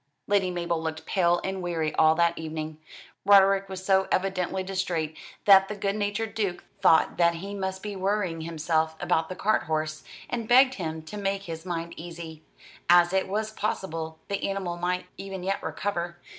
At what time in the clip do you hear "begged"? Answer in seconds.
10.49-10.73